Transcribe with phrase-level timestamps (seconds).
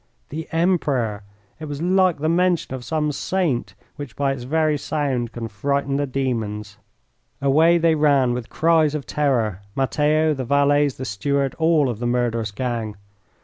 [0.29, 1.21] The Emperor!
[1.59, 5.97] It was like the mention of some saint which, by its very sound, can frighten
[5.97, 6.79] the demons.
[7.39, 12.07] Away they ran with cries of terror Matteo, the valets, the steward, all of the
[12.07, 12.95] murderous gang.